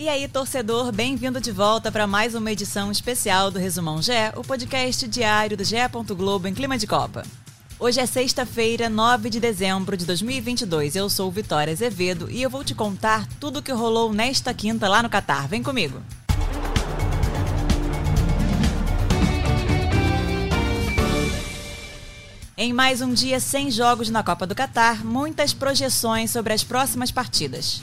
E 0.00 0.08
aí, 0.08 0.26
torcedor, 0.26 0.90
bem-vindo 0.90 1.38
de 1.42 1.52
volta 1.52 1.92
para 1.92 2.06
mais 2.06 2.34
uma 2.34 2.50
edição 2.50 2.90
especial 2.90 3.50
do 3.50 3.58
Resumão 3.58 4.00
GE, 4.00 4.12
o 4.34 4.42
podcast 4.42 5.06
diário 5.06 5.58
do 5.58 5.62
GE. 5.62 5.76
Globo 6.16 6.48
em 6.48 6.54
clima 6.54 6.78
de 6.78 6.86
Copa. 6.86 7.22
Hoje 7.78 8.00
é 8.00 8.06
sexta-feira, 8.06 8.88
9 8.88 9.28
de 9.28 9.38
dezembro 9.38 9.98
de 9.98 10.06
2022. 10.06 10.96
Eu 10.96 11.10
sou 11.10 11.30
Vitória 11.30 11.74
Azevedo 11.74 12.30
e 12.30 12.40
eu 12.40 12.48
vou 12.48 12.64
te 12.64 12.74
contar 12.74 13.28
tudo 13.38 13.58
o 13.58 13.62
que 13.62 13.72
rolou 13.72 14.10
nesta 14.10 14.54
quinta 14.54 14.88
lá 14.88 15.02
no 15.02 15.10
Catar. 15.10 15.46
Vem 15.46 15.62
comigo. 15.62 16.00
Em 22.56 22.72
mais 22.72 23.02
um 23.02 23.12
dia 23.12 23.38
sem 23.38 23.70
jogos 23.70 24.08
na 24.08 24.22
Copa 24.22 24.46
do 24.46 24.54
Catar, 24.54 25.04
muitas 25.04 25.52
projeções 25.52 26.30
sobre 26.30 26.54
as 26.54 26.64
próximas 26.64 27.10
partidas. 27.10 27.82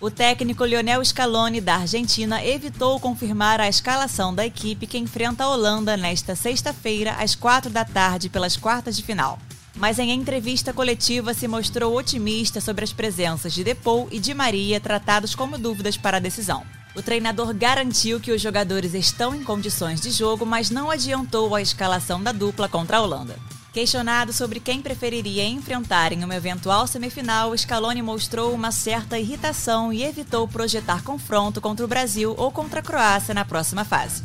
O 0.00 0.12
técnico 0.12 0.64
Lionel 0.64 1.04
Scaloni 1.04 1.60
da 1.60 1.74
Argentina 1.74 2.44
evitou 2.44 3.00
confirmar 3.00 3.60
a 3.60 3.68
escalação 3.68 4.32
da 4.32 4.46
equipe 4.46 4.86
que 4.86 4.96
enfrenta 4.96 5.42
a 5.42 5.48
Holanda 5.48 5.96
nesta 5.96 6.36
sexta-feira 6.36 7.16
às 7.18 7.34
quatro 7.34 7.68
da 7.68 7.84
tarde 7.84 8.28
pelas 8.28 8.56
quartas 8.56 8.96
de 8.96 9.02
final. 9.02 9.40
Mas 9.74 9.98
em 9.98 10.12
entrevista 10.12 10.72
coletiva 10.72 11.34
se 11.34 11.48
mostrou 11.48 11.96
otimista 11.96 12.60
sobre 12.60 12.84
as 12.84 12.92
presenças 12.92 13.52
de 13.52 13.64
Depou 13.64 14.06
e 14.12 14.20
de 14.20 14.32
Maria 14.32 14.80
tratados 14.80 15.34
como 15.34 15.58
dúvidas 15.58 15.96
para 15.96 16.18
a 16.18 16.20
decisão. 16.20 16.62
O 16.94 17.02
treinador 17.02 17.52
garantiu 17.52 18.20
que 18.20 18.30
os 18.30 18.40
jogadores 18.40 18.94
estão 18.94 19.34
em 19.34 19.42
condições 19.42 20.00
de 20.00 20.12
jogo, 20.12 20.46
mas 20.46 20.70
não 20.70 20.92
adiantou 20.92 21.56
a 21.56 21.62
escalação 21.62 22.22
da 22.22 22.30
dupla 22.30 22.68
contra 22.68 22.98
a 22.98 23.02
Holanda. 23.02 23.36
Questionado 23.78 24.32
sobre 24.32 24.58
quem 24.58 24.82
preferiria 24.82 25.46
enfrentar 25.46 26.12
em 26.12 26.24
uma 26.24 26.34
eventual 26.34 26.84
semifinal, 26.88 27.56
Scaloni 27.56 28.02
mostrou 28.02 28.52
uma 28.52 28.72
certa 28.72 29.16
irritação 29.20 29.92
e 29.92 30.02
evitou 30.02 30.48
projetar 30.48 31.04
confronto 31.04 31.60
contra 31.60 31.84
o 31.84 31.88
Brasil 31.88 32.34
ou 32.36 32.50
contra 32.50 32.80
a 32.80 32.82
Croácia 32.82 33.32
na 33.32 33.44
próxima 33.44 33.84
fase. 33.84 34.24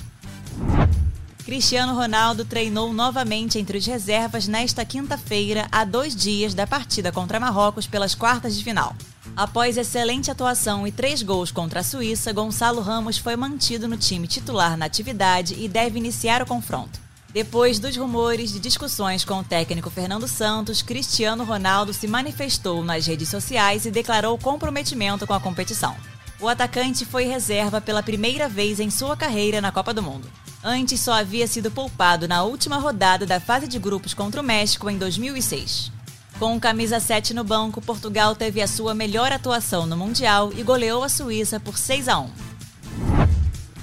Cristiano 1.45 1.93
Ronaldo 1.93 2.45
treinou 2.45 2.91
novamente 2.91 3.59
entre 3.59 3.77
os 3.77 3.85
reservas 3.85 4.47
nesta 4.47 4.83
quinta-feira, 4.83 5.67
a 5.71 5.85
dois 5.85 6.15
dias 6.15 6.55
da 6.55 6.65
partida 6.65 7.11
contra 7.11 7.39
Marrocos 7.39 7.85
pelas 7.85 8.15
quartas 8.15 8.57
de 8.57 8.63
final. 8.63 8.95
Após 9.37 9.77
excelente 9.77 10.31
atuação 10.31 10.87
e 10.87 10.91
três 10.91 11.21
gols 11.21 11.51
contra 11.51 11.81
a 11.81 11.83
Suíça, 11.83 12.33
Gonçalo 12.33 12.81
Ramos 12.81 13.19
foi 13.19 13.35
mantido 13.35 13.87
no 13.87 13.97
time 13.97 14.27
titular 14.27 14.75
na 14.75 14.85
atividade 14.85 15.53
e 15.59 15.67
deve 15.67 15.99
iniciar 15.99 16.41
o 16.41 16.47
confronto. 16.47 17.02
Depois 17.33 17.79
dos 17.79 17.97
rumores 17.97 18.53
de 18.53 18.59
discussões 18.59 19.25
com 19.25 19.39
o 19.39 19.43
técnico 19.43 19.89
Fernando 19.89 20.27
Santos, 20.27 20.83
Cristiano 20.83 21.43
Ronaldo 21.43 21.91
se 21.91 22.07
manifestou 22.07 22.83
nas 22.83 23.07
redes 23.07 23.27
sociais 23.27 23.87
e 23.87 23.91
declarou 23.91 24.37
comprometimento 24.37 25.25
com 25.25 25.33
a 25.33 25.39
competição. 25.39 25.95
O 26.39 26.47
atacante 26.47 27.05
foi 27.05 27.23
reserva 27.23 27.81
pela 27.81 28.03
primeira 28.03 28.47
vez 28.47 28.79
em 28.79 28.91
sua 28.91 29.17
carreira 29.17 29.59
na 29.59 29.71
Copa 29.71 29.95
do 29.95 30.03
Mundo. 30.03 30.29
Antes 30.63 30.99
só 30.99 31.13
havia 31.13 31.47
sido 31.47 31.71
poupado 31.71 32.27
na 32.27 32.43
última 32.43 32.77
rodada 32.77 33.25
da 33.25 33.39
fase 33.39 33.67
de 33.67 33.79
grupos 33.79 34.13
contra 34.13 34.39
o 34.39 34.43
México 34.43 34.87
em 34.87 34.99
2006. 34.99 35.91
Com 36.37 36.59
camisa 36.59 36.99
7 36.99 37.33
no 37.33 37.43
banco, 37.43 37.81
Portugal 37.81 38.35
teve 38.35 38.61
a 38.61 38.67
sua 38.67 38.93
melhor 38.93 39.31
atuação 39.31 39.87
no 39.87 39.97
Mundial 39.97 40.51
e 40.55 40.61
goleou 40.61 41.03
a 41.03 41.09
Suíça 41.09 41.59
por 41.59 41.79
6 41.79 42.07
a 42.09 42.19
1. 42.19 42.52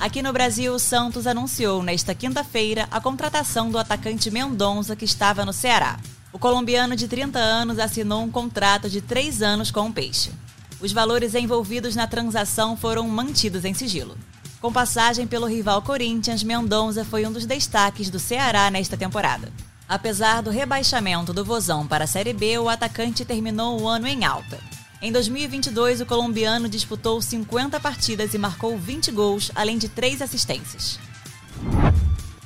Aqui 0.01 0.23
no 0.23 0.33
Brasil, 0.33 0.73
o 0.73 0.79
Santos 0.79 1.27
anunciou 1.27 1.83
nesta 1.83 2.15
quinta-feira 2.15 2.89
a 2.91 2.98
contratação 2.98 3.70
do 3.70 3.77
atacante 3.77 4.31
Mendonça, 4.31 4.97
que 4.97 5.05
estava 5.05 5.45
no 5.45 5.53
Ceará. 5.53 5.98
O 6.33 6.39
colombiano 6.39 6.97
de 6.97 7.06
30 7.06 7.39
anos 7.39 7.79
assinou 7.79 8.23
um 8.23 8.31
contrato 8.31 8.89
de 8.89 9.03
três 9.03 9.43
anos 9.43 9.71
com 9.71 9.87
o 9.87 9.93
Peixe. 9.93 10.33
Os 10.81 10.91
valores 10.91 11.34
envolvidos 11.34 11.95
na 11.95 12.06
transação 12.06 12.78
foram 12.78 13.06
mantidos 13.09 13.67
em 13.67 13.75
sigilo. 13.75 14.17
Com 14.59 14.73
passagem 14.73 15.27
pelo 15.27 15.47
rival 15.47 15.83
Corinthians, 15.83 16.43
Mendonça 16.43 17.05
foi 17.05 17.27
um 17.27 17.33
dos 17.33 17.44
destaques 17.44 18.09
do 18.09 18.19
Ceará 18.19 18.71
nesta 18.71 18.97
temporada. 18.97 19.53
Apesar 19.87 20.41
do 20.41 20.49
rebaixamento 20.49 21.34
do 21.34 21.44
Vozão 21.44 21.87
para 21.87 22.05
a 22.05 22.06
Série 22.06 22.33
B, 22.33 22.59
o 22.59 22.71
atacante 22.71 23.22
terminou 23.22 23.78
o 23.78 23.87
ano 23.87 24.06
em 24.06 24.25
alta. 24.25 24.59
Em 25.03 25.11
2022, 25.11 26.03
o 26.03 26.06
colombiano 26.06 26.69
disputou 26.69 27.22
50 27.22 27.81
partidas 27.81 28.34
e 28.34 28.38
marcou 28.38 28.77
20 28.77 29.11
gols, 29.11 29.50
além 29.55 29.78
de 29.78 29.88
três 29.88 30.21
assistências. 30.21 31.00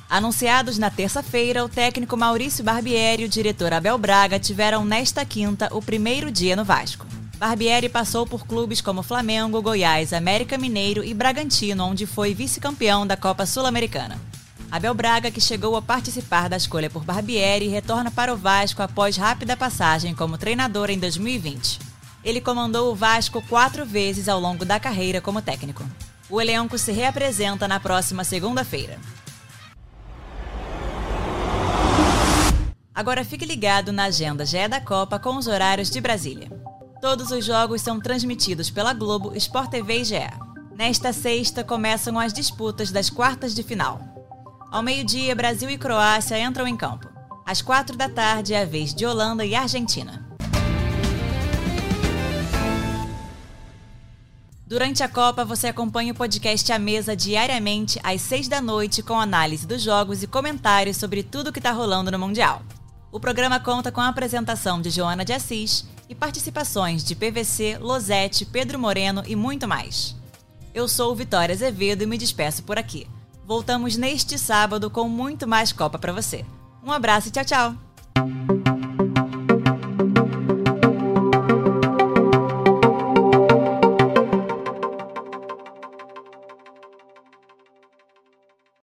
Anunciados 0.09 0.77
na 0.77 0.89
terça-feira, 0.89 1.65
o 1.65 1.69
técnico 1.69 2.15
Maurício 2.15 2.63
Barbieri 2.63 3.23
e 3.23 3.25
o 3.25 3.29
diretor 3.29 3.73
Abel 3.73 3.97
Braga 3.97 4.39
tiveram 4.39 4.85
nesta 4.85 5.25
quinta 5.25 5.67
o 5.73 5.81
primeiro 5.81 6.31
dia 6.31 6.55
no 6.55 6.63
Vasco. 6.63 7.05
Barbieri 7.37 7.89
passou 7.89 8.25
por 8.25 8.47
clubes 8.47 8.79
como 8.79 9.03
Flamengo, 9.03 9.61
Goiás, 9.61 10.13
América 10.13 10.57
Mineiro 10.57 11.03
e 11.03 11.13
Bragantino, 11.13 11.83
onde 11.83 12.05
foi 12.05 12.33
vice-campeão 12.33 13.05
da 13.05 13.17
Copa 13.17 13.45
Sul-Americana. 13.45 14.17
Abel 14.71 14.93
Braga, 14.93 15.29
que 15.29 15.41
chegou 15.41 15.75
a 15.75 15.81
participar 15.81 16.47
da 16.47 16.55
escolha 16.55 16.89
por 16.89 17.03
Barbieri, 17.03 17.67
retorna 17.67 18.09
para 18.09 18.33
o 18.33 18.37
Vasco 18.37 18.81
após 18.81 19.17
rápida 19.17 19.57
passagem 19.57 20.15
como 20.15 20.37
treinador 20.37 20.89
em 20.89 20.97
2020. 20.97 21.94
Ele 22.25 22.41
comandou 22.41 22.91
o 22.91 22.95
Vasco 22.95 23.39
quatro 23.43 23.85
vezes 23.85 24.27
ao 24.27 24.39
longo 24.39 24.65
da 24.65 24.79
carreira 24.79 25.21
como 25.21 25.43
técnico. 25.43 25.85
O 26.27 26.41
elenco 26.41 26.75
se 26.75 26.91
reapresenta 26.91 27.67
na 27.67 27.79
próxima 27.79 28.23
segunda-feira. 28.23 28.99
Agora 32.95 33.23
fique 33.23 33.45
ligado 33.45 33.91
na 33.91 34.05
agenda 34.05 34.43
GE 34.43 34.67
da 34.67 34.81
Copa 34.81 35.19
com 35.19 35.37
os 35.37 35.45
horários 35.45 35.91
de 35.91 36.01
Brasília. 36.01 36.49
Todos 36.99 37.29
os 37.29 37.45
jogos 37.45 37.81
são 37.81 37.99
transmitidos 37.99 38.71
pela 38.71 38.93
Globo, 38.93 39.35
Sport 39.35 39.69
TV 39.69 40.01
e 40.01 40.05
GE. 40.05 40.15
Nesta 40.75 41.13
sexta 41.13 41.63
começam 41.63 42.17
as 42.17 42.33
disputas 42.33 42.89
das 42.89 43.07
quartas 43.07 43.53
de 43.53 43.61
final. 43.61 44.01
Ao 44.71 44.81
meio-dia, 44.81 45.35
Brasil 45.35 45.69
e 45.69 45.77
Croácia 45.77 46.39
entram 46.39 46.67
em 46.67 46.75
campo. 46.75 47.07
Às 47.45 47.61
quatro 47.61 47.95
da 47.95 48.09
tarde 48.09 48.55
é 48.55 48.63
a 48.63 48.65
vez 48.65 48.95
de 48.95 49.05
Holanda 49.05 49.45
e 49.45 49.53
Argentina. 49.53 50.24
Durante 54.67 55.03
a 55.03 55.07
Copa, 55.07 55.45
você 55.45 55.67
acompanha 55.67 56.11
o 56.11 56.15
podcast 56.15 56.71
A 56.71 56.79
Mesa 56.79 57.15
diariamente 57.15 57.99
às 58.03 58.19
seis 58.19 58.47
da 58.47 58.59
noite 58.59 59.03
com 59.03 59.19
análise 59.19 59.67
dos 59.67 59.79
jogos 59.79 60.23
e 60.23 60.27
comentários 60.27 60.97
sobre 60.97 61.21
tudo 61.21 61.53
que 61.53 61.59
está 61.59 61.71
rolando 61.71 62.11
no 62.11 62.17
Mundial. 62.17 62.63
O 63.11 63.19
programa 63.19 63.59
conta 63.59 63.91
com 63.91 64.01
a 64.01 64.07
apresentação 64.07 64.81
de 64.81 64.89
Joana 64.89 65.23
de 65.23 65.33
Assis 65.33 65.85
e 66.09 66.15
participações 66.15 67.03
de 67.03 67.15
PVC, 67.15 67.77
Losete, 67.79 68.43
Pedro 68.43 68.79
Moreno 68.79 69.23
e 69.27 69.35
muito 69.35 69.67
mais. 69.67 70.15
Eu 70.73 70.87
sou 70.87 71.15
Vitória 71.15 71.53
Azevedo 71.53 72.01
e 72.01 72.07
me 72.07 72.17
despeço 72.17 72.63
por 72.63 72.79
aqui. 72.79 73.07
Voltamos 73.45 73.95
neste 73.95 74.35
sábado 74.39 74.89
com 74.89 75.07
muito 75.07 75.47
mais 75.47 75.71
Copa 75.71 75.99
para 75.99 76.11
você. 76.11 76.43
Um 76.83 76.91
abraço 76.91 77.27
e 77.27 77.31
tchau, 77.31 77.45
tchau! 77.45 77.94